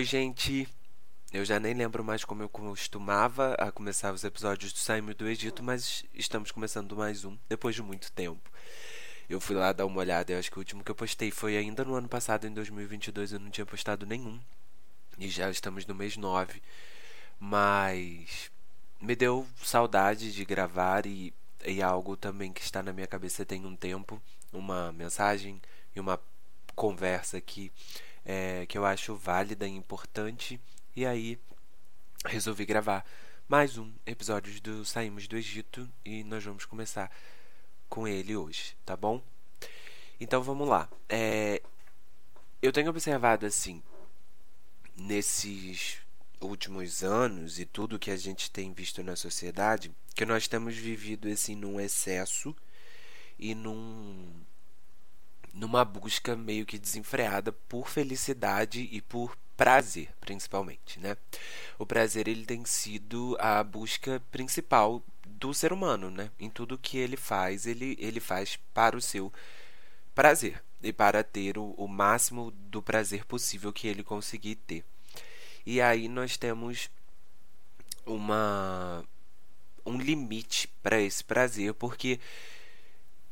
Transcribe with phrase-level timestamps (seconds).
[0.00, 0.66] Oi, gente.
[1.30, 5.28] Eu já nem lembro mais como eu costumava a começar os episódios do Saime do
[5.28, 8.50] Egito, mas estamos começando mais um depois de muito tempo.
[9.28, 11.54] Eu fui lá dar uma olhada, eu acho que o último que eu postei foi
[11.58, 14.40] ainda no ano passado, em 2022, eu não tinha postado nenhum.
[15.18, 16.62] E já estamos no mês 9.
[17.38, 18.50] Mas
[18.98, 21.30] me deu saudade de gravar e,
[21.62, 24.18] e algo também que está na minha cabeça tem um tempo,
[24.50, 25.60] uma mensagem
[25.94, 26.18] e uma
[26.74, 27.70] conversa aqui
[28.24, 30.60] é, que eu acho válida e importante.
[30.94, 31.38] E aí
[32.24, 33.04] resolvi gravar
[33.48, 37.10] mais um episódio do Saímos do Egito e nós vamos começar
[37.88, 39.22] com ele hoje, tá bom?
[40.20, 40.88] Então vamos lá.
[41.08, 41.62] É,
[42.62, 43.82] eu tenho observado assim
[44.96, 45.98] nesses
[46.40, 51.28] últimos anos e tudo que a gente tem visto na sociedade que nós temos vivido
[51.28, 52.54] assim num excesso
[53.38, 54.30] e num
[55.52, 61.16] numa busca meio que desenfreada por felicidade e por prazer, principalmente, né?
[61.78, 66.30] O prazer ele tem sido a busca principal do ser humano, né?
[66.38, 69.32] Em tudo que ele faz, ele, ele faz para o seu
[70.14, 74.84] prazer e para ter o, o máximo do prazer possível que ele conseguir ter.
[75.66, 76.90] E aí nós temos
[78.06, 79.04] uma
[79.84, 82.20] um limite para esse prazer, porque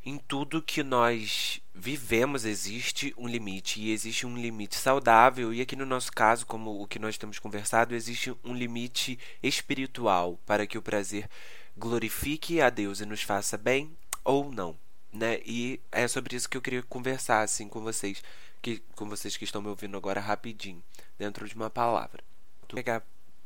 [0.05, 5.75] em tudo que nós vivemos existe um limite e existe um limite saudável e aqui
[5.75, 10.77] no nosso caso, como o que nós temos conversado, existe um limite espiritual para que
[10.77, 11.29] o prazer
[11.77, 14.77] glorifique a Deus e nos faça bem ou não,
[15.13, 15.39] né?
[15.45, 18.21] E é sobre isso que eu queria conversar assim com vocês,
[18.61, 20.83] que com vocês que estão me ouvindo agora rapidinho,
[21.17, 22.21] dentro de uma palavra.
[22.59, 23.01] Vou pegar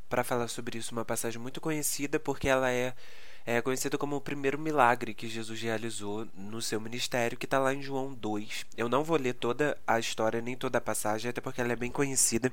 [0.09, 2.95] para falar sobre isso uma passagem muito conhecida porque ela é
[3.45, 7.73] é conhecido como o primeiro milagre que Jesus realizou no seu ministério, que está lá
[7.73, 8.65] em João 2.
[8.77, 11.75] Eu não vou ler toda a história, nem toda a passagem, até porque ela é
[11.75, 12.51] bem conhecida,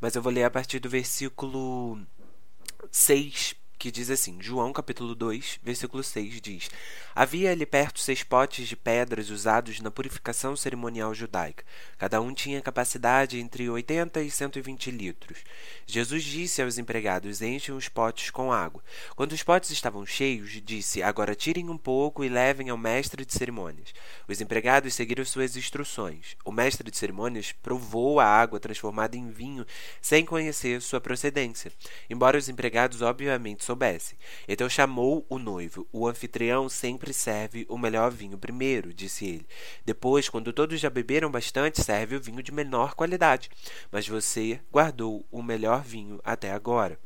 [0.00, 1.98] mas eu vou ler a partir do versículo
[2.90, 6.68] 6 que diz assim: João capítulo 2, versículo 6 diz:
[7.14, 11.64] Havia ali perto seis potes de pedras usados na purificação cerimonial judaica.
[11.96, 15.38] Cada um tinha capacidade entre 80 e 120 litros.
[15.86, 18.82] Jesus disse aos empregados: Enchem os potes com água.
[19.14, 23.32] Quando os potes estavam cheios, disse: Agora tirem um pouco e levem ao mestre de
[23.32, 23.94] cerimônias.
[24.26, 26.36] Os empregados seguiram suas instruções.
[26.44, 29.64] O mestre de cerimônias provou a água transformada em vinho
[30.00, 31.72] sem conhecer sua procedência,
[32.10, 34.18] embora os empregados obviamente soubessem.
[34.48, 35.86] Então chamou o noivo.
[35.92, 39.46] O anfitrião sempre serve o melhor vinho primeiro, disse ele.
[39.84, 43.50] Depois, quando todos já beberam bastante, serve o vinho de menor qualidade.
[43.92, 46.98] Mas você guardou o melhor vinho até agora.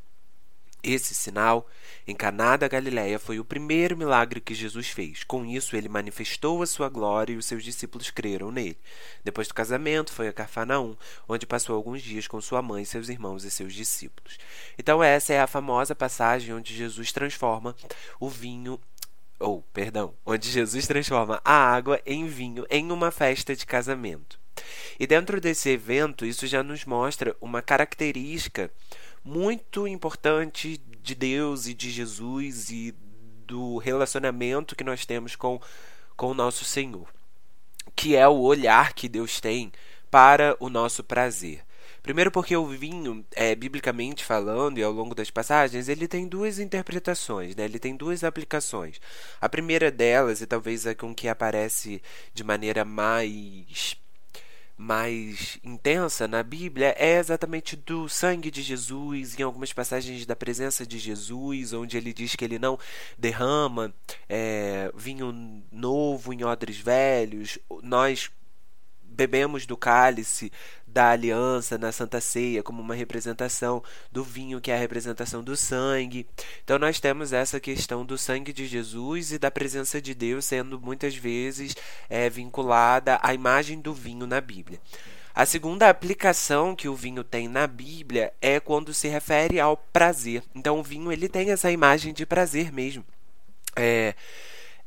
[0.82, 1.68] Esse sinal,
[2.08, 5.22] em Caná da Galiléia, foi o primeiro milagre que Jesus fez.
[5.22, 8.76] Com isso, ele manifestou a sua glória e os seus discípulos creram nele.
[9.22, 10.96] Depois do casamento, foi a Cafarnaum,
[11.28, 14.38] onde passou alguns dias com sua mãe, seus irmãos e seus discípulos.
[14.76, 17.76] Então, essa é a famosa passagem onde Jesus transforma
[18.18, 18.80] o vinho
[19.38, 24.38] ou, oh, perdão, onde Jesus transforma a água em vinho em uma festa de casamento.
[24.98, 28.70] E dentro desse evento, isso já nos mostra uma característica
[29.24, 32.94] muito importante de Deus e de Jesus e
[33.46, 35.60] do relacionamento que nós temos com,
[36.16, 37.08] com o nosso Senhor,
[37.94, 39.72] que é o olhar que Deus tem
[40.10, 41.64] para o nosso prazer.
[42.02, 46.58] Primeiro porque o vinho, é, biblicamente falando e ao longo das passagens, ele tem duas
[46.58, 47.64] interpretações, né?
[47.64, 49.00] ele tem duas aplicações.
[49.40, 52.02] A primeira delas, e talvez a com que aparece
[52.34, 53.96] de maneira mais
[54.82, 60.84] mais intensa na Bíblia é exatamente do sangue de Jesus, em algumas passagens da presença
[60.84, 62.76] de Jesus, onde ele diz que ele não
[63.16, 63.94] derrama
[64.28, 67.60] é, vinho novo em odres velhos.
[67.80, 68.28] Nós
[69.04, 70.50] bebemos do cálice
[70.92, 75.56] da aliança na Santa Ceia como uma representação do vinho, que é a representação do
[75.56, 76.26] sangue.
[76.62, 80.78] Então nós temos essa questão do sangue de Jesus e da presença de Deus sendo
[80.78, 81.74] muitas vezes
[82.08, 84.78] é, vinculada à imagem do vinho na Bíblia.
[85.34, 90.42] A segunda aplicação que o vinho tem na Bíblia é quando se refere ao prazer.
[90.54, 93.02] Então o vinho ele tem essa imagem de prazer mesmo.
[93.74, 94.14] É,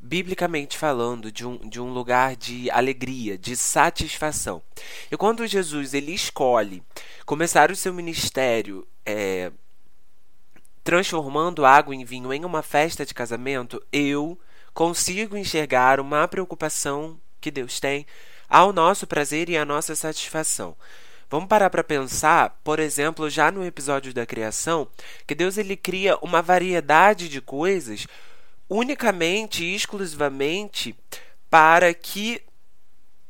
[0.05, 4.61] biblicamente falando, de um, de um lugar de alegria, de satisfação.
[5.11, 6.83] E quando Jesus ele escolhe
[7.25, 9.51] começar o seu ministério é,
[10.83, 14.39] transformando água em vinho em uma festa de casamento, eu
[14.73, 18.05] consigo enxergar uma preocupação que Deus tem
[18.47, 20.75] ao nosso prazer e à nossa satisfação.
[21.27, 24.87] Vamos parar para pensar, por exemplo, já no episódio da criação,
[25.25, 28.05] que Deus ele cria uma variedade de coisas
[28.69, 30.95] unicamente e exclusivamente
[31.49, 32.41] para que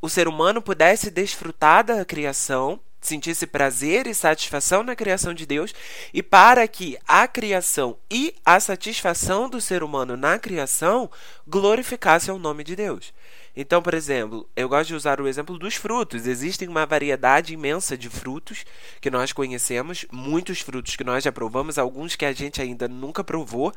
[0.02, 5.74] o ser humano pudesse desfrutar da criação sentisse prazer e satisfação na criação de Deus
[6.14, 11.10] e para que a criação e a satisfação do ser humano na criação
[11.48, 13.14] glorificasse o nome de Deus.
[13.56, 16.28] Então, por exemplo, eu gosto de usar o exemplo dos frutos.
[16.28, 18.66] Existem uma variedade imensa de frutos
[19.00, 23.24] que nós conhecemos, muitos frutos que nós já provamos, alguns que a gente ainda nunca
[23.24, 23.72] provou,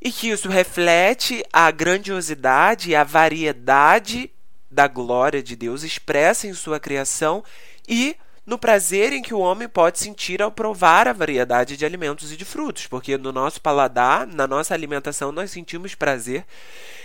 [0.00, 4.30] e que isso reflete a grandiosidade e a variedade
[4.70, 7.42] da glória de Deus expressa em sua criação
[7.88, 8.16] e
[8.46, 12.36] no prazer em que o homem pode sentir ao provar a variedade de alimentos e
[12.36, 16.44] de frutos, porque no nosso paladar, na nossa alimentação, nós sentimos prazer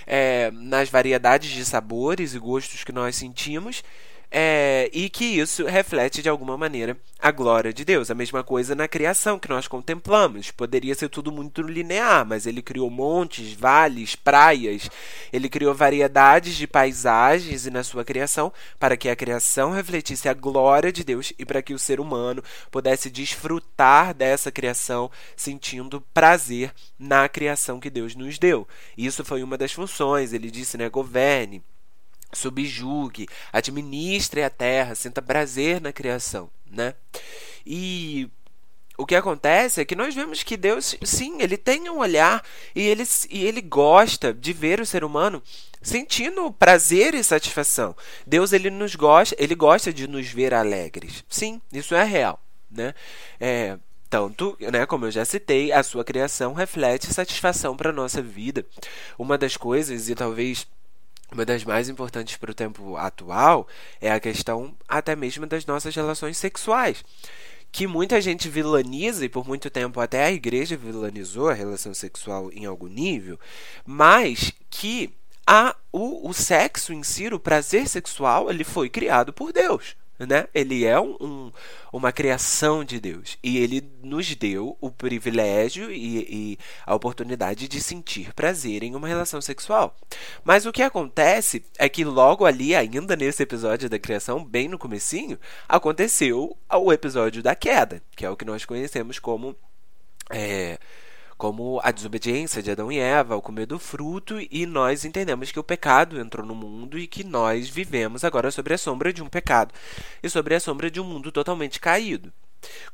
[0.06, 3.84] é, nas variedades de sabores e gostos que nós sentimos
[4.34, 8.10] é, e que isso reflete de alguma maneira a glória de Deus.
[8.10, 10.50] A mesma coisa na criação que nós contemplamos.
[10.52, 14.90] Poderia ser tudo muito linear, mas ele criou montes, vales, praias,
[15.34, 20.34] ele criou variedades de paisagens e na sua criação para que a criação refletisse a
[20.34, 22.42] glória de Deus e para que o ser humano
[22.72, 28.66] pudesse desfrutar dessa criação sentindo prazer na criação que Deus nos deu.
[28.98, 30.32] Isso foi uma das funções.
[30.32, 31.62] Ele disse, né, governe
[32.34, 36.94] subjugue, administre a terra, sinta prazer na criação, né?
[37.66, 38.30] E
[38.98, 42.44] o que acontece é que nós vemos que Deus, sim, ele tem um olhar
[42.76, 45.42] e ele, e ele gosta de ver o ser humano
[45.82, 47.96] sentindo prazer e satisfação.
[48.26, 51.24] Deus ele nos gosta, ele gosta de nos ver alegres.
[51.28, 52.40] Sim, isso é real,
[52.70, 52.94] né?
[53.40, 53.78] É,
[54.10, 58.66] tanto, né, como eu já citei, a sua criação reflete satisfação para a nossa vida.
[59.18, 60.68] Uma das coisas, e talvez
[61.32, 63.68] uma das mais importantes para o tempo atual
[64.00, 67.04] é a questão até mesmo das nossas relações sexuais.
[67.72, 72.52] Que muita gente vilaniza, e por muito tempo até a igreja vilanizou a relação sexual
[72.52, 73.40] em algum nível,
[73.86, 75.14] mas que
[75.48, 79.96] a, o, o sexo em si, o prazer sexual, ele foi criado por Deus
[80.26, 80.48] né?
[80.54, 81.52] Ele é um, um,
[81.92, 87.82] uma criação de Deus e ele nos deu o privilégio e, e, a oportunidade de
[87.82, 89.96] sentir prazer em uma relação sexual.
[90.44, 94.78] Mas o que acontece é que logo ali, ainda nesse episódio da criação, bem no
[94.78, 99.56] comecinho, aconteceu o episódio da queda, que é o que nós conhecemos como
[100.30, 100.78] é,
[101.42, 105.60] como a desobediência de Adão e Eva ao comer do fruto, e nós entendemos que
[105.60, 109.28] o pecado entrou no mundo e que nós vivemos agora sobre a sombra de um
[109.28, 109.74] pecado
[110.22, 112.32] e sobre a sombra de um mundo totalmente caído.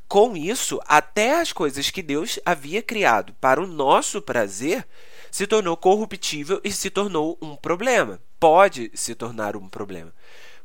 [0.08, 4.88] Com isso, até as coisas que Deus havia criado para o nosso prazer
[5.30, 8.18] se tornou corruptível e se tornou um problema.
[8.40, 10.10] Pode se tornar um problema.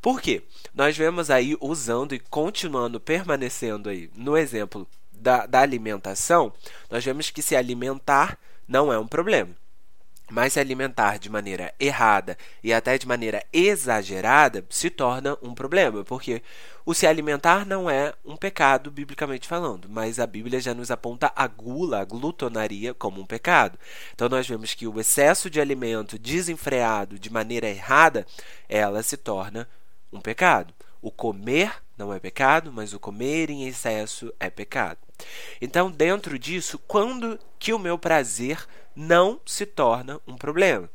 [0.01, 0.41] Por quê?
[0.73, 4.87] Nós vemos aí usando e continuando permanecendo aí no exemplo
[5.23, 6.53] da, da alimentação,
[6.89, 8.37] nós vemos que se alimentar
[8.67, 9.49] não é um problema.
[10.31, 16.03] Mas se alimentar de maneira errada e até de maneira exagerada se torna um problema,
[16.03, 16.41] porque
[16.85, 21.31] o se alimentar não é um pecado, biblicamente falando, mas a Bíblia já nos aponta
[21.35, 23.77] a gula, a glutonaria, como um pecado.
[24.13, 28.25] Então nós vemos que o excesso de alimento desenfreado de maneira errada,
[28.67, 29.67] ela se torna
[30.11, 30.73] um pecado.
[31.01, 34.99] O comer não é pecado, mas o comer em excesso é pecado.
[35.61, 40.89] Então, dentro disso, quando que o meu prazer não se torna um problema?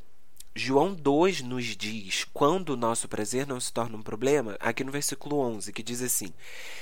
[0.58, 4.90] João 2 nos diz quando o nosso prazer não se torna um problema, aqui no
[4.90, 6.34] versículo 11, que diz assim: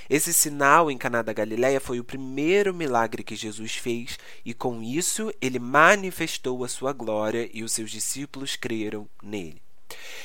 [0.08, 4.82] Esse sinal em Caná da Galileia foi o primeiro milagre que Jesus fez, e com
[4.82, 9.65] isso ele manifestou a sua glória e os seus discípulos creram nele.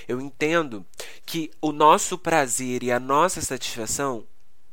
[0.07, 0.85] Eu entendo
[1.25, 4.25] que o nosso prazer e a nossa satisfação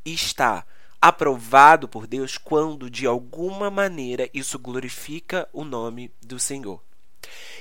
[0.05, 0.65] está
[1.01, 6.83] aprovado por Deus quando de alguma maneira isso glorifica o nome do Senhor.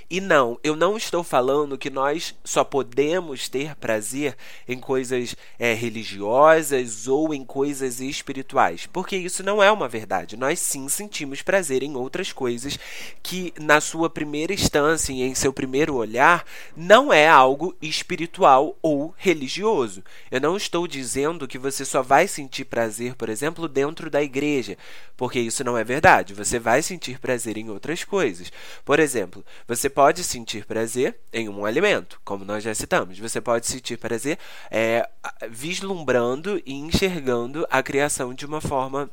[0.10, 5.74] E não, eu não estou falando que nós só podemos ter prazer em coisas é,
[5.74, 10.38] religiosas ou em coisas espirituais, porque isso não é uma verdade.
[10.38, 12.80] Nós sim sentimos prazer em outras coisas
[13.22, 19.14] que, na sua primeira instância e em seu primeiro olhar, não é algo espiritual ou
[19.18, 20.02] religioso.
[20.32, 24.78] Eu não estou dizendo que você só vai sentir prazer, por exemplo, dentro da igreja,
[25.18, 26.34] porque isso não é verdade.
[26.34, 28.50] Você vai sentir prazer em outras coisas.
[28.86, 33.18] Por exemplo, você pode sentir prazer em um alimento, como nós já citamos.
[33.20, 34.38] Você pode sentir prazer
[34.72, 35.08] é,
[35.50, 39.10] vislumbrando e enxergando a criação de uma forma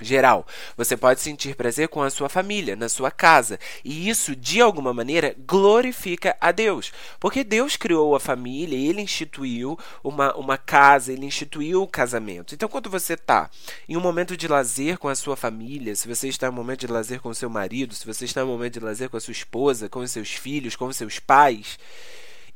[0.00, 0.46] geral.
[0.76, 4.92] Você pode sentir prazer com a sua família, na sua casa, e isso de alguma
[4.92, 11.26] maneira glorifica a Deus, porque Deus criou a família, ele instituiu uma, uma casa, ele
[11.26, 12.54] instituiu o casamento.
[12.54, 13.50] Então, quando você está
[13.88, 16.80] em um momento de lazer com a sua família, se você está em um momento
[16.80, 19.16] de lazer com o seu marido, se você está em um momento de lazer com
[19.16, 21.78] a sua esposa, com os seus filhos, com os seus pais,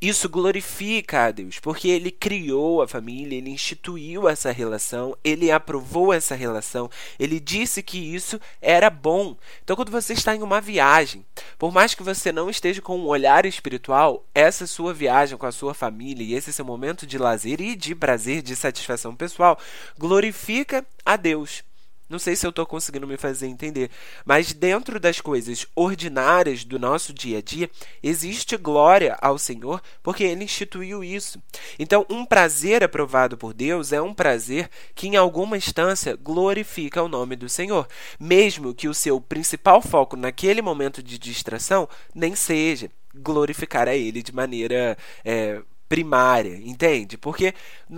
[0.00, 6.12] Isso glorifica a Deus, porque ele criou a família, ele instituiu essa relação, ele aprovou
[6.12, 9.36] essa relação, ele disse que isso era bom.
[9.62, 11.24] Então, quando você está em uma viagem,
[11.58, 15.52] por mais que você não esteja com um olhar espiritual, essa sua viagem com a
[15.52, 19.58] sua família e esse seu momento de lazer e de prazer, de satisfação pessoal,
[19.98, 21.62] glorifica a Deus.
[22.08, 23.90] Não sei se eu estou conseguindo me fazer entender,
[24.24, 27.70] mas dentro das coisas ordinárias do nosso dia a dia,
[28.02, 31.42] existe glória ao Senhor, porque Ele instituiu isso.
[31.78, 37.08] Então, um prazer aprovado por Deus é um prazer que, em alguma instância, glorifica o
[37.08, 37.88] nome do Senhor,
[38.20, 44.22] mesmo que o seu principal foco naquele momento de distração nem seja glorificar a Ele
[44.22, 47.16] de maneira é, primária, entende?
[47.16, 47.54] Porque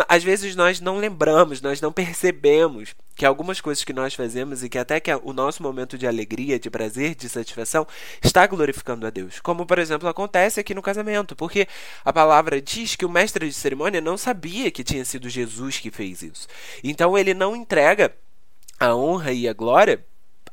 [0.08, 4.68] às vezes nós não lembramos, nós não percebemos que algumas coisas que nós fazemos e
[4.68, 7.86] que até que o nosso momento de alegria, de prazer, de satisfação
[8.22, 9.40] está glorificando a Deus.
[9.40, 11.66] Como, por exemplo, acontece aqui no casamento, porque
[12.04, 15.90] a palavra diz que o mestre de cerimônia não sabia que tinha sido Jesus que
[15.90, 16.46] fez isso.
[16.84, 18.14] Então ele não entrega
[18.78, 20.04] a honra e a glória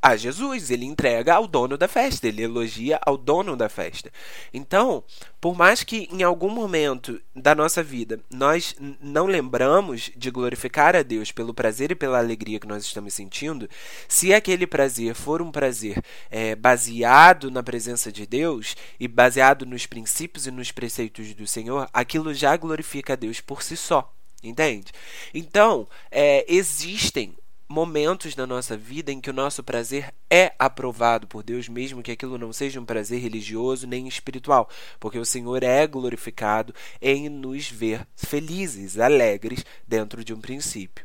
[0.03, 4.11] a Jesus, ele entrega ao dono da festa, ele elogia ao dono da festa.
[4.53, 5.01] Então,
[5.39, 11.03] por mais que em algum momento da nossa vida nós não lembramos de glorificar a
[11.03, 13.69] Deus pelo prazer e pela alegria que nós estamos sentindo,
[14.05, 19.85] se aquele prazer for um prazer é, baseado na presença de Deus e baseado nos
[19.85, 24.13] princípios e nos preceitos do Senhor, aquilo já glorifica a Deus por si só.
[24.43, 24.91] Entende?
[25.33, 27.33] Então, é, existem
[27.73, 32.11] momentos na nossa vida em que o nosso prazer é aprovado por Deus, mesmo que
[32.11, 37.67] aquilo não seja um prazer religioso nem espiritual, porque o Senhor é glorificado em nos
[37.67, 41.03] ver felizes, alegres dentro de um princípio.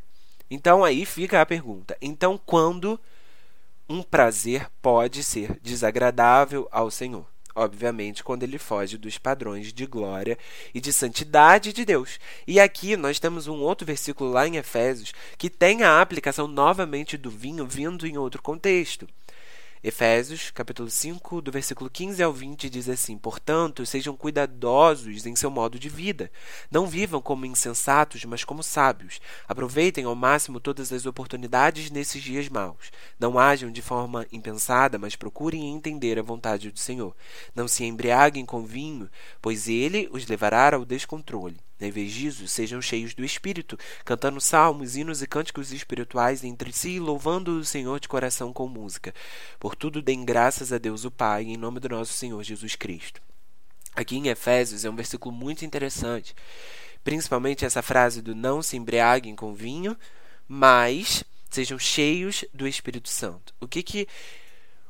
[0.51, 3.01] Então aí fica a pergunta: então quando
[3.89, 7.27] um prazer pode ser desagradável ao Senhor?
[7.59, 10.39] Obviamente, quando ele foge dos padrões de glória
[10.75, 12.19] e de santidade de Deus.
[12.47, 17.17] E aqui nós temos um outro versículo lá em Efésios que tem a aplicação novamente
[17.17, 19.07] do vinho vindo em outro contexto.
[19.83, 25.51] Efésios, capítulo 5, do versículo 15 ao 20, diz assim: Portanto, sejam cuidadosos em seu
[25.51, 26.33] modo de vida.
[26.71, 29.21] Não vivam como insensatos, mas como sábios.
[29.47, 32.91] Aproveitem ao máximo todas as oportunidades nesses dias maus.
[33.21, 37.15] Não ajam de forma impensada, mas procurem entender a vontade do Senhor.
[37.55, 39.09] Não se embriaguem com vinho,
[39.41, 41.68] pois ele os levará ao descontrole.
[41.81, 46.99] Em vez disso, sejam cheios do Espírito, cantando salmos, hinos e cânticos espirituais entre si
[46.99, 49.15] louvando o Senhor de coração com música.
[49.61, 53.23] Por tudo deem graças a Deus o Pai, em nome do nosso Senhor Jesus Cristo.
[53.95, 56.35] Aqui em Efésios é um versículo muito interessante,
[57.05, 59.97] principalmente essa frase do não se embriaguem com vinho,
[60.47, 63.55] mas sejam cheios do Espírito Santo.
[63.61, 64.09] O que que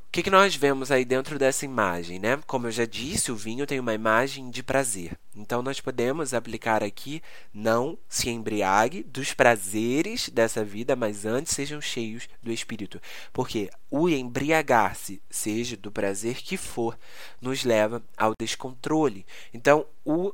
[0.08, 2.40] o que, que nós vemos aí dentro dessa imagem, né?
[2.46, 5.18] Como eu já disse, o vinho tem uma imagem de prazer.
[5.36, 7.22] Então nós podemos aplicar aqui
[7.52, 12.98] não se embriague dos prazeres dessa vida, mas antes sejam cheios do espírito.
[13.34, 16.98] Porque o embriagar-se, seja do prazer que for,
[17.38, 19.26] nos leva ao descontrole.
[19.52, 20.32] Então o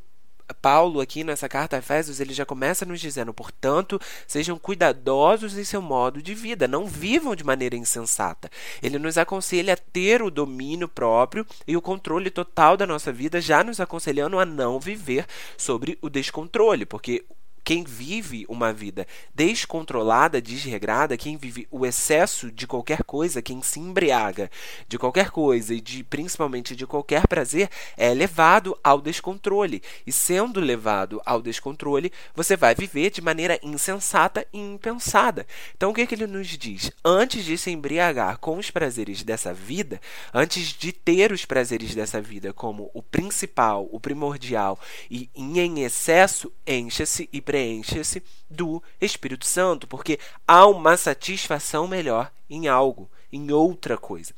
[0.60, 5.64] Paulo, aqui nessa carta a Efésios, ele já começa nos dizendo: portanto, sejam cuidadosos em
[5.64, 8.50] seu modo de vida, não vivam de maneira insensata.
[8.82, 13.40] Ele nos aconselha a ter o domínio próprio e o controle total da nossa vida,
[13.40, 17.24] já nos aconselhando a não viver sobre o descontrole, porque
[17.64, 23.80] quem vive uma vida descontrolada, desregrada, quem vive o excesso de qualquer coisa, quem se
[23.80, 24.50] embriaga
[24.86, 29.82] de qualquer coisa e de principalmente de qualquer prazer, é levado ao descontrole.
[30.06, 35.46] E sendo levado ao descontrole, você vai viver de maneira insensata e impensada.
[35.74, 36.92] Então o que, que ele nos diz?
[37.02, 40.00] Antes de se embriagar com os prazeres dessa vida,
[40.34, 44.78] antes de ter os prazeres dessa vida como o principal, o primordial
[45.10, 48.20] e em excesso, encha-se e preencha-se
[48.50, 54.34] do Espírito Santo, porque há uma satisfação melhor em algo, em outra coisa.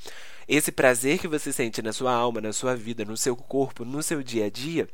[0.47, 4.03] Esse prazer que você sente na sua alma, na sua vida, no seu corpo, no
[4.03, 4.87] seu dia a dia,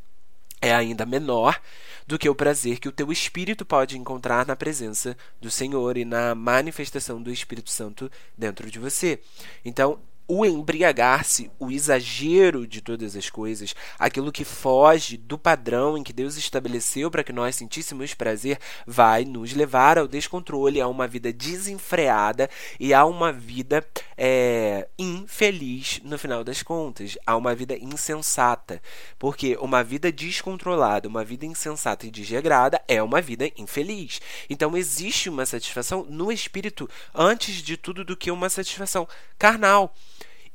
[0.61, 1.61] é ainda menor
[2.07, 6.05] do que o prazer que o teu espírito pode encontrar na presença do Senhor e
[6.05, 9.21] na manifestação do Espírito Santo dentro de você.
[9.65, 16.03] Então, o embriagar-se, o exagero de todas as coisas, aquilo que foge do padrão em
[16.03, 21.07] que Deus estabeleceu para que nós sentíssemos prazer, vai nos levar ao descontrole, a uma
[21.07, 22.49] vida desenfreada
[22.79, 23.85] e a uma vida
[24.17, 28.81] é, infeliz no final das contas, a uma vida insensata.
[29.19, 34.21] Porque uma vida descontrolada, uma vida insensata e desregrada é uma vida infeliz.
[34.49, 39.07] Então existe uma satisfação no espírito antes de tudo do que uma satisfação
[39.39, 39.95] carnal.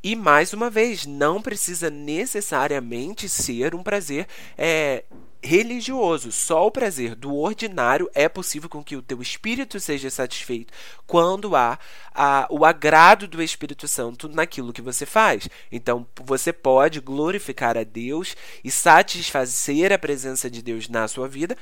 [0.03, 4.27] E mais uma vez, não precisa necessariamente ser um prazer
[4.57, 5.03] é,
[5.41, 6.31] religioso.
[6.31, 10.73] Só o prazer do ordinário é possível com que o teu espírito seja satisfeito
[11.05, 11.79] quando há
[12.13, 15.47] a, o agrado do Espírito Santo naquilo que você faz.
[15.71, 21.57] Então, você pode glorificar a Deus e satisfazer a presença de Deus na sua vida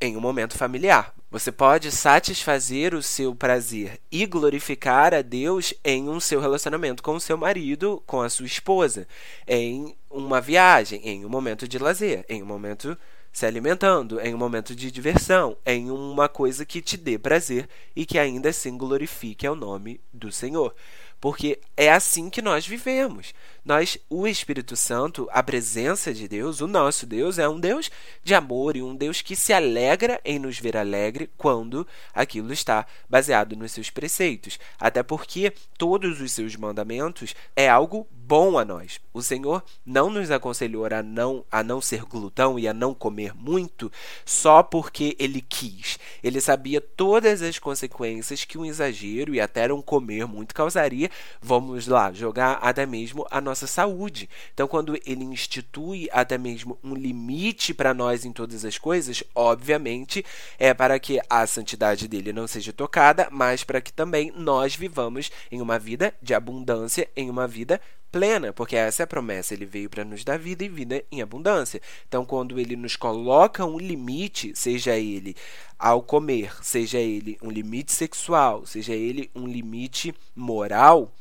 [0.00, 1.14] em um momento familiar.
[1.30, 7.14] Você pode satisfazer o seu prazer e glorificar a Deus em um seu relacionamento com
[7.14, 9.06] o seu marido, com a sua esposa,
[9.46, 12.98] em uma viagem, em um momento de lazer, em um momento
[13.32, 18.04] se alimentando, em um momento de diversão, em uma coisa que te dê prazer e
[18.04, 20.74] que ainda assim glorifique ao nome do Senhor.
[21.20, 23.34] Porque é assim que nós vivemos.
[23.62, 27.90] Nós, o Espírito Santo, a presença de Deus, o nosso Deus é um Deus
[28.24, 32.86] de amor e um Deus que se alegra em nos ver alegre quando aquilo está
[33.08, 34.58] baseado nos seus preceitos.
[34.78, 38.98] Até porque todos os seus mandamentos é algo bom a nós.
[39.12, 43.19] O Senhor não nos aconselhou a não, a não ser glutão e a não comer
[43.34, 43.90] muito
[44.24, 45.98] só porque ele quis.
[46.22, 51.10] Ele sabia todas as consequências que um exagero e até um comer muito causaria.
[51.40, 54.28] Vamos lá, jogar até mesmo a nossa saúde.
[54.54, 60.24] Então, quando ele institui até mesmo um limite para nós em todas as coisas, obviamente
[60.58, 65.30] é para que a santidade dele não seja tocada, mas para que também nós vivamos
[65.50, 67.80] em uma vida de abundância, em uma vida
[68.10, 69.54] plena, porque essa é a promessa.
[69.54, 71.80] Ele veio para nos dar vida e vida em abundância.
[72.08, 75.36] Então, quando ele nos coloca um limite, seja ele
[75.78, 81.12] ao comer, seja ele um limite sexual, seja ele um limite moral,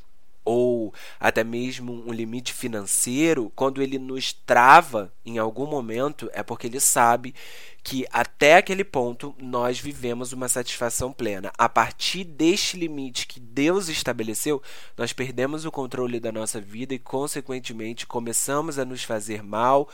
[0.44, 6.68] ou até mesmo um limite financeiro, quando ele nos trava em algum momento, é porque
[6.68, 7.36] ele sabe
[7.84, 11.52] que até aquele ponto nós vivemos uma satisfação plena.
[11.58, 14.62] A partir deste limite que Deus estabeleceu,
[14.98, 19.90] nós perdemos o controle da nossa vida e, consequentemente, começamos a nos fazer mal,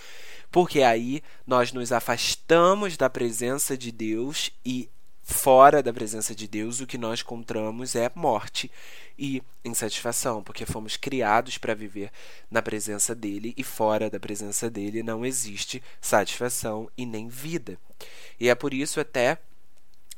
[0.52, 4.90] porque aí nós nos afastamos da presença de Deus e
[5.26, 8.72] fora da presença de Deus, o que nós encontramos é morte
[9.18, 12.12] e insatisfação, porque fomos criados para viver
[12.50, 17.80] na presença dele e fora da presença dele não existe satisfação e nem vida.
[18.40, 19.40] E é por isso até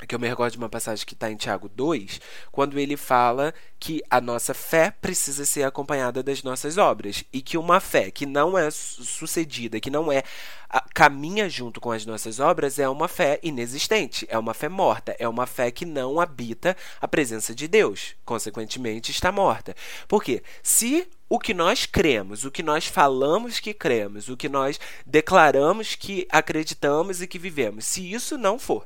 [0.06, 3.54] que eu me recordo de uma passagem que está em Tiago 2, quando ele fala
[3.80, 8.26] que a nossa fé precisa ser acompanhada das nossas obras e que uma fé que
[8.26, 10.24] não é sucedida, que não é
[10.94, 15.28] caminha junto com as nossas obras é uma fé inexistente, é uma fé morta, é
[15.28, 19.76] uma fé que não habita a presença de Deus, consequentemente está morta.
[20.08, 24.80] Porque se o que nós cremos, o que nós falamos que cremos, o que nós
[25.06, 28.86] declaramos que acreditamos e que vivemos, se isso não for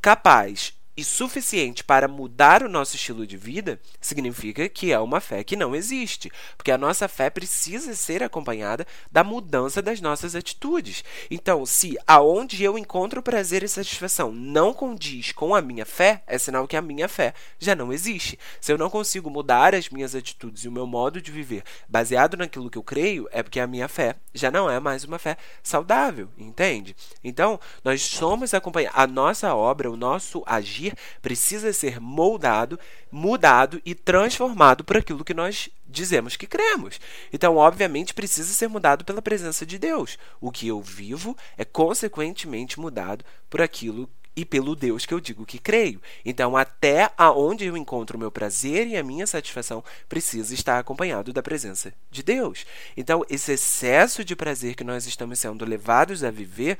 [0.00, 5.44] capaz e suficiente para mudar o nosso estilo de vida, significa que é uma fé
[5.44, 11.04] que não existe, porque a nossa fé precisa ser acompanhada da mudança das nossas atitudes.
[11.30, 16.38] Então, se aonde eu encontro prazer e satisfação não condiz com a minha fé, é
[16.38, 18.38] sinal que a minha fé já não existe.
[18.60, 22.36] Se eu não consigo mudar as minhas atitudes e o meu modo de viver baseado
[22.36, 25.36] naquilo que eu creio, é porque a minha fé já não é mais uma fé
[25.62, 26.96] saudável, entende?
[27.22, 30.85] Então, nós somos acompanhados, a nossa obra, o nosso agir
[31.22, 32.78] precisa ser moldado,
[33.10, 37.00] mudado e transformado por aquilo que nós dizemos que cremos.
[37.32, 40.18] Então, obviamente, precisa ser mudado pela presença de Deus.
[40.40, 45.46] O que eu vivo é consequentemente mudado por aquilo e pelo Deus que eu digo
[45.46, 46.00] que creio.
[46.22, 51.32] Então, até aonde eu encontro o meu prazer e a minha satisfação precisa estar acompanhado
[51.32, 52.66] da presença de Deus.
[52.94, 56.78] Então, esse excesso de prazer que nós estamos sendo levados a viver,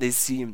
[0.00, 0.48] esse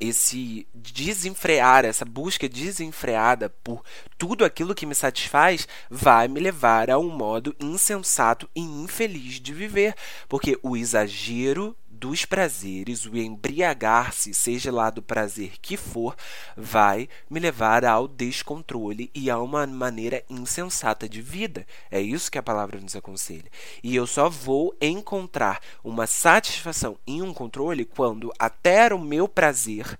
[0.00, 3.84] esse desenfrear, essa busca desenfreada por
[4.16, 9.52] tudo aquilo que me satisfaz, vai me levar a um modo insensato e infeliz de
[9.52, 9.94] viver,
[10.28, 16.16] porque o exagero dos prazeres, o embriagar-se, seja lá do prazer que for,
[16.56, 21.66] vai me levar ao descontrole e a uma maneira insensata de vida.
[21.90, 23.50] É isso que a palavra nos aconselha.
[23.84, 29.98] E eu só vou encontrar uma satisfação e um controle quando até o meu prazer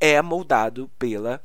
[0.00, 1.42] é moldado pela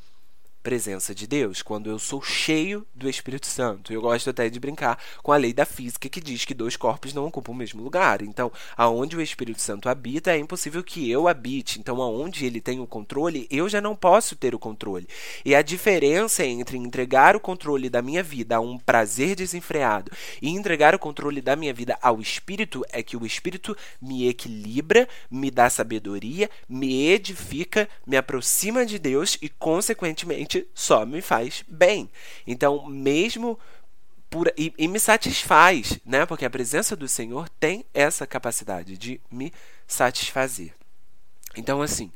[0.61, 3.93] presença de Deus, quando eu sou cheio do Espírito Santo.
[3.93, 7.13] Eu gosto até de brincar com a lei da física que diz que dois corpos
[7.13, 8.21] não ocupam o mesmo lugar.
[8.21, 11.79] Então, aonde o Espírito Santo habita, é impossível que eu habite.
[11.79, 15.07] Então, aonde ele tem o controle, eu já não posso ter o controle.
[15.45, 20.49] E a diferença entre entregar o controle da minha vida a um prazer desenfreado e
[20.49, 25.49] entregar o controle da minha vida ao Espírito é que o Espírito me equilibra, me
[25.49, 32.09] dá sabedoria, me edifica, me aproxima de Deus e, consequentemente, só me faz bem.
[32.45, 33.59] Então, mesmo
[34.55, 36.25] e, e, me satisfaz, né?
[36.25, 39.51] Porque a presença do Senhor tem essa capacidade de me
[39.87, 40.73] satisfazer.
[41.57, 42.11] Então, assim,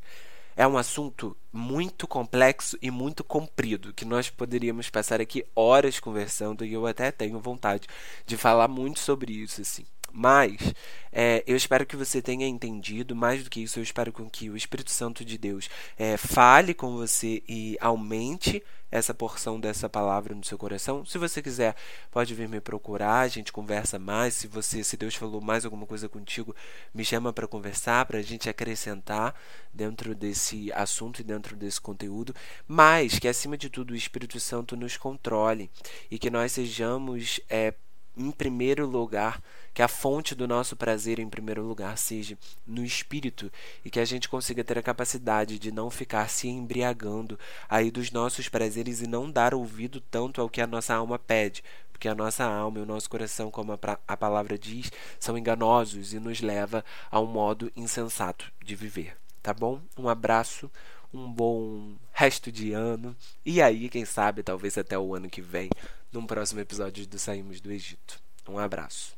[0.56, 6.64] é um assunto muito complexo e muito comprido, que nós poderíamos passar aqui horas conversando
[6.64, 7.88] e eu até tenho vontade
[8.24, 9.84] de falar muito sobre isso, assim.
[10.16, 10.72] Mas
[11.10, 14.56] é, eu espero que você tenha entendido, mais do que isso, eu espero que o
[14.56, 20.44] Espírito Santo de Deus é, fale com você e aumente essa porção dessa palavra no
[20.44, 21.04] seu coração.
[21.04, 21.74] Se você quiser,
[22.12, 24.34] pode vir me procurar, a gente conversa mais.
[24.34, 26.54] Se você, se Deus falou mais alguma coisa contigo,
[26.94, 29.34] me chama para conversar, para a gente acrescentar
[29.72, 32.32] dentro desse assunto e dentro desse conteúdo.
[32.68, 35.68] Mas que acima de tudo o Espírito Santo nos controle
[36.08, 37.74] e que nós sejamos é,
[38.16, 43.50] em primeiro lugar, que a fonte do nosso prazer em primeiro lugar seja no espírito
[43.84, 48.10] e que a gente consiga ter a capacidade de não ficar se embriagando aí dos
[48.12, 52.14] nossos prazeres e não dar ouvido tanto ao que a nossa alma pede, porque a
[52.14, 56.40] nossa alma e o nosso coração, como a, a palavra diz, são enganosos e nos
[56.40, 59.16] leva a um modo insensato de viver.
[59.42, 59.80] Tá bom?
[59.98, 60.70] Um abraço,
[61.14, 65.70] um bom resto de ano e aí, quem sabe, talvez até o ano que vem,
[66.12, 68.20] num próximo episódio do Saímos do Egito.
[68.48, 69.16] Um abraço.